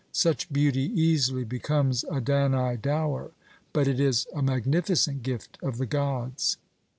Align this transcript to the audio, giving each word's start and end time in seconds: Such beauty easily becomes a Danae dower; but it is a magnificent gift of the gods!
Such 0.13 0.51
beauty 0.51 0.91
easily 0.99 1.43
becomes 1.43 2.03
a 2.05 2.19
Danae 2.19 2.75
dower; 2.77 3.29
but 3.71 3.87
it 3.87 3.99
is 3.99 4.25
a 4.33 4.41
magnificent 4.41 5.21
gift 5.21 5.59
of 5.61 5.77
the 5.77 5.85
gods! 5.85 6.57